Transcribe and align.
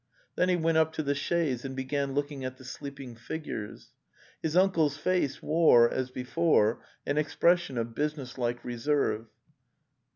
Then 0.35 0.49
he 0.49 0.55
went 0.55 0.79
up 0.79 0.93
to 0.93 1.03
the 1.03 1.13
chaise 1.13 1.63
and 1.63 1.75
began 1.75 2.13
looking 2.15 2.43
at 2.43 2.57
the 2.57 2.63
sleeping 2.65 3.15
figures. 3.15 3.91
His 4.41 4.57
uncle's 4.57 4.97
face 4.97 5.43
wore, 5.43 5.87
as 5.91 6.09
be 6.09 6.23
fore, 6.23 6.81
an 7.05 7.19
expression 7.19 7.77
of 7.77 7.93
business 7.93 8.35
like 8.35 8.65
reserve. 8.65 9.27